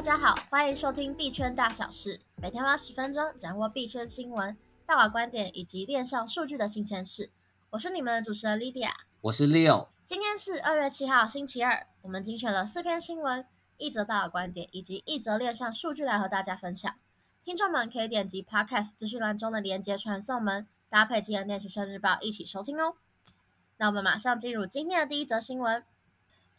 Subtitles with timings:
[0.00, 7.30] 大家好，欢迎收听币圈大小事，每天花十分钟掌握币圈新闻、大佬观点以及链上数据的新鲜事。
[7.68, 9.88] 我是你们的主持人 Lydia，我是 Leo。
[10.06, 13.44] 今天是二月七号，星期二，我们精选了四篇新闻、
[13.76, 16.90] 一则大佬观点以及一则链上数据来和大家分享。
[17.44, 22.94] 听众们可以点击 Podcast 资讯栏中的连接传送门，搭配今天练习生日报一起收听哦。
[23.76, 25.84] 那我们马上进入今天的第一则新闻。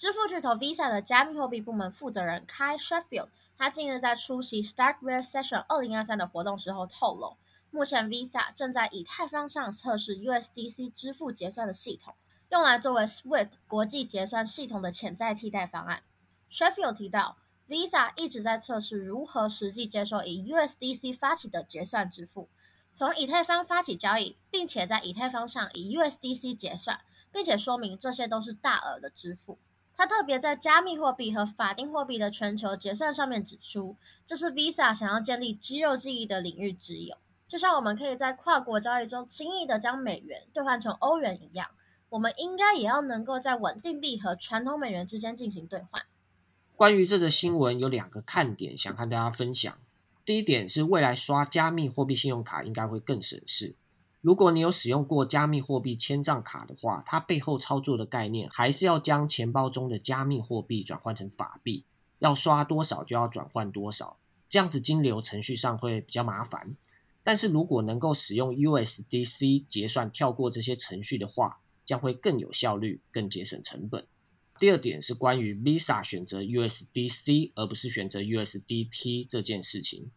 [0.01, 7.37] 支付巨头 Visa 的加密货币部门负责人 Kai Sheffield，他近日在出席 Starkware Session 二零二三的活动时候透露，
[7.69, 12.15] 目前 Visa 正在以太坊上测试 USDC 支付结算的系统，
[12.49, 16.01] 用来作为 SWIFT 国际结算系统的潜在替代方案。
[16.49, 17.37] Sheffield 提到
[17.69, 22.49] ，Visa 一直在测试如何实际接受以 USDC 发起的结算支付，
[22.91, 29.59] 从以太坊发起交易，并且在以太坊上以 USDC 结算，并且说明这些都是大额的支付。
[30.01, 37.13] 他特别在加密货币和法定货币的全球结算上面指出，这是 Visa 想要建立肌肉记忆的领域之一。
[37.47, 41.69] 就像我们可以在跨国交易中轻易的将美元兑换成欧元一样，
[42.09, 46.01] 我们应该也要能够在稳定币和传统美元之间进行兑换。
[46.75, 49.77] 关于这则新闻，有两个看点想和大家分享。
[50.25, 53.75] 第一点是未来刷加密货币信用卡应该会更省事。
[54.21, 61.85] 如果你有使用过加密货币千账卡的话，它背后操作的概念还是要将钱包中的加密货币转换成法币，
[62.19, 64.17] 要刷多少就要转换多少，
[64.47, 66.75] 这样子金流程序上会比较麻烦。
[67.23, 74.05] 但是如果能够使用 USDC 结算，跳过这些程序的话，将会更有效率，更节省成本。
[74.59, 80.11] 第二点是关于 Visa 选择 USDC 而不是选择 USDT 这件事情。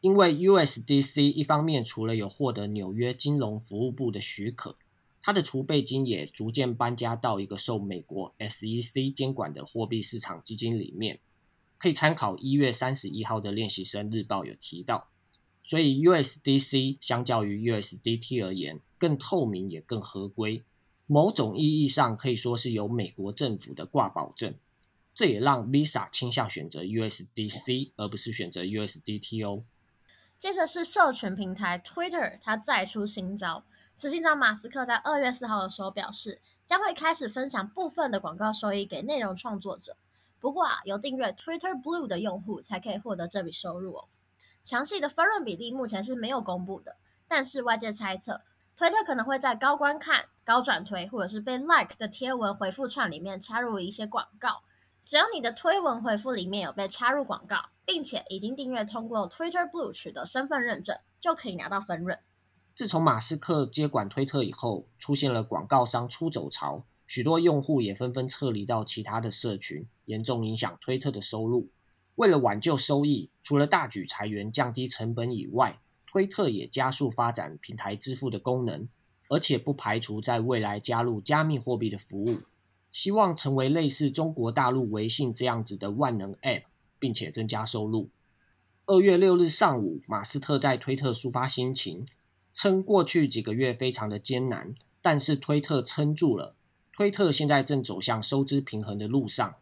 [0.00, 4.74] 因为 USDC 一方面除了有获得纽约金融服务部的许可，
[5.22, 11.20] 它的储备金也逐渐搬家到一个受美国 SEC 监管的货币市场基金里面，
[11.76, 15.08] 可以参考一月三十一号的练习生日报有提到，
[15.62, 20.62] 所以 USDC 相较于 USDT 而言更透明也更合规，
[21.06, 24.54] 某种意义上可以说是由美国政府的挂保证，
[25.12, 29.62] 这也让 Visa 倾向选择 USDC 而不是选择 USDT 哦。
[30.40, 33.62] 接着是社群平台 Twitter，它再出新招。
[33.94, 39.98] 执行长马斯克在二月四号的时候表示，将会开始分享部分的广告收益给内容创作者。
[40.40, 44.08] 不过啊，有订阅 Twitter Blue 的用户才可以获得这笔收入哦。
[44.62, 46.96] 详细的分润比例目前是没有公布的，
[47.28, 48.40] 但是外界猜测，
[48.74, 54.62] 推特可能会在高观看、高转推或者是被 Like 的贴文回复串里面插入一些广告。
[55.10, 62.16] 只要你的推文回复里面有被插入广告，并且已经订阅通过 Twitter Blue 取得身份认证，就可以拿到分润。
[62.76, 71.70] 自从马斯克接管推特以后，出现了广告商出走潮，许多用户也纷纷撤离到其他的社群，严重影响推特的收入。
[72.14, 78.88] 为了挽救收益，除了大举裁员降低成本以外，推特也加速发展平台支付的功能，
[79.28, 82.38] 而且不排除在未来加入加密货币的服务。
[82.92, 86.62] 希望成为类似中国大陆微信这样子的万能 App，
[86.98, 88.08] 并且增加收入。
[88.86, 92.04] 二月六日上午，马斯特在推特抒发心情，
[92.52, 96.56] 称过去几个月非常的艰难，但是推特撑住了。
[96.92, 99.54] 推特现在正走向收支平衡的路上。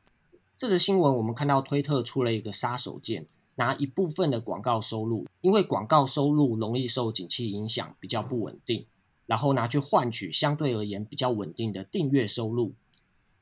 [0.56, 8.86] 这则新闻我们看到推特出了一个杀手锏，拿一部分的广告收入，因为广告收入容易受景气影响，比较不稳定，
[9.26, 12.72] 然后拿去换取相对而言比较稳定的订阅收入。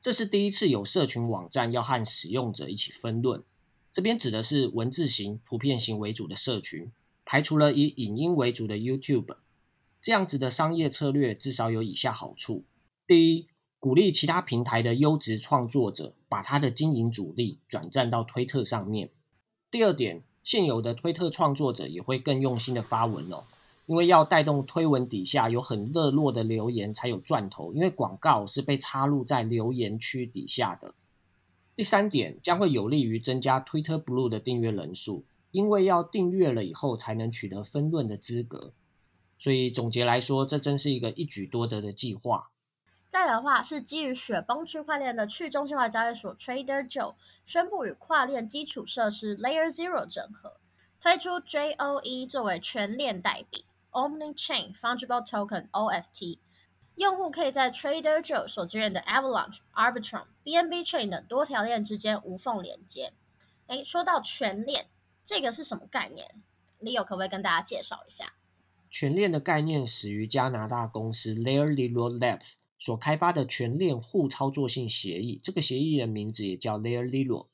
[0.07, 3.43] 这是第一次有社群网站要和使用者一起分论，
[3.91, 6.93] 这边指的是文字型、图片型为主的社群，
[7.25, 9.35] 排除了以影音为主的 YouTube。
[9.99, 12.63] 这样子的商业策略至少有以下好处：
[13.05, 19.09] 第一，鼓励其他平台的优质创作者把他的经营主力转战到推特上面；
[19.69, 23.43] 第二点，现有的推特创作者也会更用心的发文哦。
[23.87, 30.93] 因为要带动推文底下有很热络的留言才有赚头，因为广告是被插入在留言区底下的。
[31.75, 38.73] 第三点将会有利于增加 Twitter Blue 的订阅人数，因为要订阅了以后才能取得分论的资格。
[39.39, 42.49] 所以总结来说，这真是一个一举多得的计划。
[43.07, 47.15] 再的话是基于雪崩区块链的去中心化交易所 Trader Joe
[47.45, 50.57] 宣布与跨链基础设施 Layer Zero 整合，
[50.99, 53.63] 推出 JOE 作为全链代币。
[53.97, 56.37] Omni-chain Fungible Token (OFT)，
[56.97, 63.13] 用户可以在 Trader Joe 所支援的 Avalanche、Arbitrum、BNB Chain 等多条链之间无缝连接。
[63.65, 64.85] 诶，说到全链，
[65.23, 66.27] 这个是什么概念
[66.79, 68.33] ？Leo 可不可以跟大家介绍一下？
[68.91, 77.47] 全链的概念始于加拿大公司 Layer Zero Labs 所开发的全链互操作性协议，这个协议的名字也叫 Layer Zero。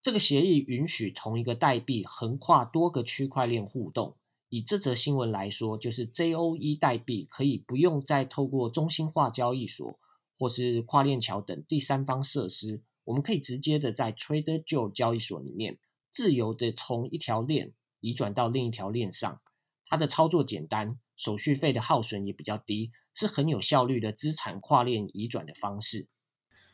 [0.00, 4.14] 这个协议允许同一个代币横跨多个区块链互动。
[4.48, 9.98] 以这则新闻来说，就是 JOE 代币可以不用再透过中心化交易所
[10.38, 15.78] 或是跨链桥等第三方设施，我们可以直接的在 Trader Joe 交易所里面
[16.10, 19.40] 自由的从一条链移转到另一条链上。
[19.84, 26.08] 它的操作简单，手续费的耗损也比较低，是很有效率的资产跨链移转的方式。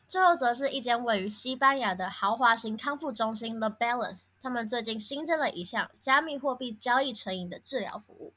[0.08, 8.32] 最后则是一间位于西班牙的豪华型康复中心 The Balance，他们最近新增了一项加密货币交易成瘾的治疗服务。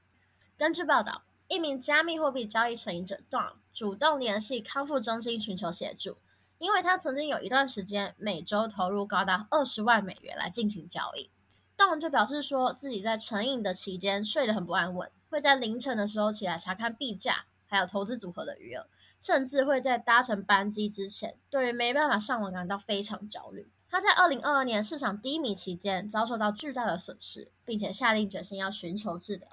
[0.58, 6.18] 根据报道，一名加密货币交易成瘾者 Don 主动联系康复中心寻求协助，
[6.58, 11.30] 因为他曾经有一段时间每周投入高达二十万美元来进行交易。
[11.78, 18.88] Don 就表示说自己在成瘾的期间睡得很不安稳，会在凌晨的时候起来查看币价，还有投资组合的余额。
[19.19, 23.68] 甚至会在搭乘班机之前，对于没办法上网感到非常焦虑。
[23.90, 29.48] 他在二零二二年市场低迷期间遭受到巨大的损失，并且下定决心要寻求治疗。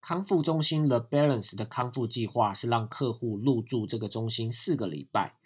[0.00, 5.36] 康复中心 The Balance 的康复计划是让客户入住这个中心四个礼拜。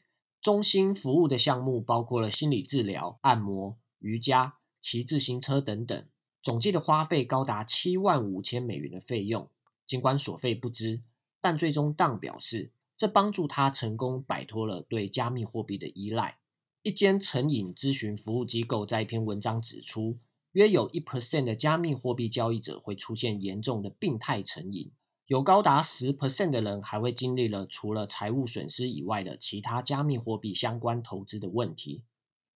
[0.41, 6.05] 中心服务的项目包括了心理治疗、按摩、瑜伽、骑自行车等等，
[6.43, 9.49] 总计的花费高达七万五千美元的费用。
[9.87, 11.03] 尽管所费不貲，
[11.43, 12.73] 但最终当表示。
[12.94, 16.39] 这帮助他成功摆脱了对加密货币的依赖。
[16.85, 20.21] 一间成瘾咨询服务机构在一篇文章指出，
[20.53, 24.93] 约有一 percent 的加密货币交易者会出现严重的病态成瘾，
[25.27, 32.05] 有高达十 percent 的人还会经历了除了财务损失以外的其他加密货币相关投资的问题。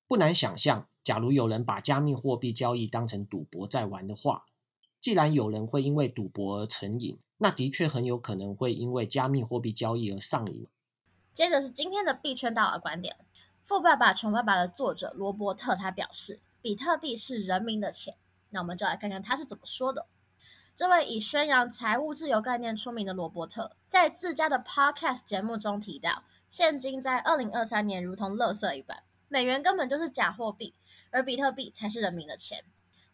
[0.06, 4.44] 不难想象，假如有人把加密货币交易当成赌博在玩的话，
[5.00, 10.66] 既然有人会因为赌博而成瘾，那的确很有可能会因为加密货币交易而上瘾。
[11.32, 13.14] 接着是今天的币圈大佬观点，
[13.62, 18.16] 《富爸爸穷爸爸》的作者罗伯特他表示，比特币是人民的钱。
[18.50, 20.06] 那我们就来看看他是怎么说的。
[20.74, 30.74] 这位以宣扬财务自由概念出名的罗伯特，在自家的 Podcast 节目中提到，现金在二零二三年如同垃圾一般，美元根本就是假货币，
[31.10, 32.64] 而比特币才是人民的钱。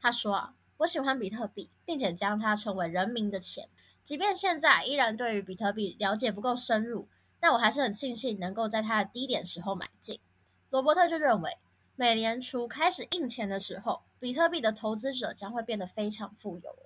[0.00, 3.68] 他说啊，我喜欢比特币，并且将它称为人民的钱。
[4.04, 7.08] 即便现在依然对于比特币了解不够深入，
[7.38, 10.18] 但我还是很庆幸能够在它的低点时候买进。
[10.70, 11.58] 罗伯特就认为，
[11.94, 16.76] 美联储开始印钱的时候，比特币的投资者将会变得非常富有。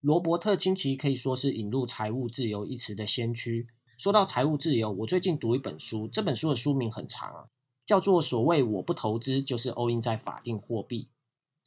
[0.00, 3.68] 罗伯特清崎可以说是引入“财务自由”一词的先驱。
[3.96, 7.46] 说到财务自由，我最近读一本书，这本书的书名很长啊，
[7.86, 11.08] 叫做《所谓我不投资就是 all in 在法定货币》。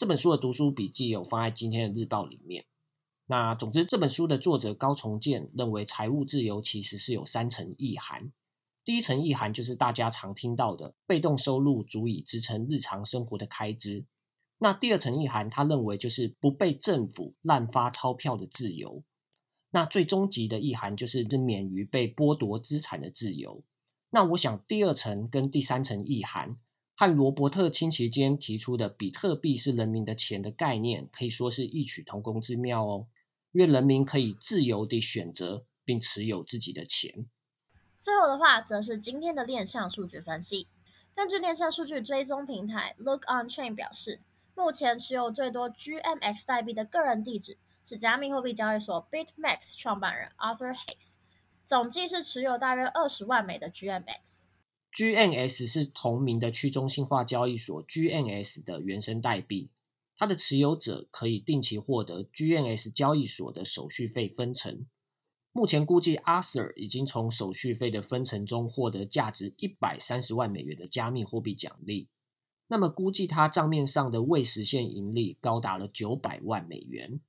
[0.01, 2.65] 这本书的读书笔记有放在今天的日报里面。
[3.27, 8.31] 那总之，这本书的作者高重建认为，财务自由其实是有三层意涵。
[8.83, 14.07] 第一层意涵就是大家常听到的，被动收入足以支撑日常生活的开支。
[14.57, 19.03] 那第二层意涵，他认为就是不被政府滥发钞票的自由。
[19.69, 23.63] 那最终极的意涵就是免于被剥夺资产的自由。
[24.09, 26.57] 那我想，第二层跟第三层意涵，
[27.01, 33.07] 和罗伯特清崎间提出的比特币是人民的钱的概念，可以说是异曲同工之妙哦。
[33.53, 37.25] 因为人民可以自由地选择并持有自己的钱。
[37.97, 40.67] 最后的话，则是今天的链上数据分析。
[41.15, 44.21] 根据链上数据追踪平台 Look On Chain 表示，
[44.53, 51.15] 目前持有最多 GMX 代币的个人地址是加密货币交易所 BitMax 创办人 Arthur Hayes，
[51.65, 54.41] 总计是持有大约二十万枚的 GMX。
[54.93, 59.69] GNS 是同名的去中心化交易所，GNS 的原生代币。
[60.17, 64.85] 它的持有者可以定期获得 GNS 交易所的手续费分成。
[65.51, 72.07] 目前估计，Arthur 已经从手续费的分成中获得价值一百三十万美元的加密货币奖励。
[72.67, 77.19] 那么，估计他账面上的未实现盈利高达了九百万美元。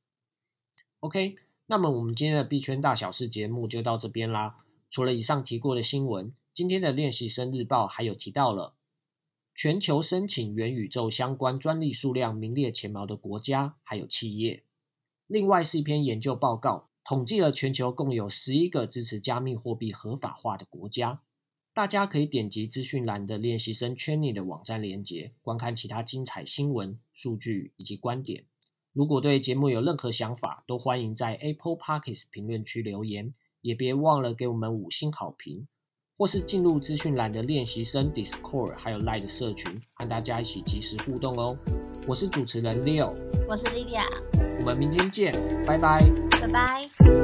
[1.01, 4.65] OK，那么我们今天的币圈大小事节目就到这边啦。
[4.93, 8.75] 除了以上提过的新闻，今天的练习生日报还有提到了。
[9.55, 14.65] 全球申请元宇宙相关专利数量名列前茅的国家还有企业。
[15.27, 21.23] 另外是一篇研究报告，统计了全球共有十一个支持加密货币合法化的国家。
[21.73, 28.45] 大家可以点击资讯栏的练习生圈内的网站链接，观看其他精彩新闻、数据以及观点。
[28.93, 33.33] 如果对节目有任何想法，都欢迎在 Apple Podcast 评论区留言，
[33.63, 35.67] 也别忘了给我们五星好评。
[36.19, 41.57] 或是进入资讯栏的练习生 Discord，还有 Line 的社群，和大家一起及时互动哦。
[42.07, 43.13] 我是主持人 Leo，
[43.49, 44.05] 我是 Lydia，
[44.61, 45.33] 我们明天见，
[45.67, 47.22] 拜拜，拜拜。